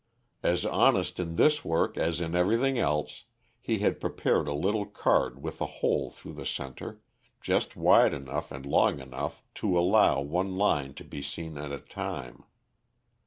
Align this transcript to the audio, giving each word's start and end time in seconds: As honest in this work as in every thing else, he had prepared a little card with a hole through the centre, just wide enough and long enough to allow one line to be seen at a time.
As 0.41 0.65
honest 0.65 1.19
in 1.19 1.35
this 1.35 1.63
work 1.63 1.95
as 1.95 2.21
in 2.21 2.33
every 2.33 2.57
thing 2.57 2.79
else, 2.79 3.25
he 3.61 3.77
had 3.85 4.01
prepared 4.01 4.47
a 4.47 4.51
little 4.55 4.87
card 4.87 5.43
with 5.43 5.61
a 5.61 5.67
hole 5.77 6.09
through 6.09 6.33
the 6.33 6.43
centre, 6.47 7.01
just 7.39 7.75
wide 7.75 8.11
enough 8.15 8.51
and 8.51 8.65
long 8.65 8.99
enough 8.99 9.43
to 9.61 9.77
allow 9.77 10.19
one 10.19 10.57
line 10.57 10.95
to 10.95 11.03
be 11.03 11.21
seen 11.21 11.55
at 11.55 11.71
a 11.71 11.77
time. 11.77 12.43